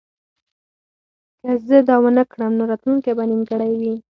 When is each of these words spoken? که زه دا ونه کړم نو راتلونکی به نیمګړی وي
که 1.41 1.49
زه 1.67 1.77
دا 1.89 1.95
ونه 2.03 2.23
کړم 2.31 2.51
نو 2.59 2.63
راتلونکی 2.71 3.11
به 3.17 3.23
نیمګړی 3.29 3.71
وي 3.81 3.95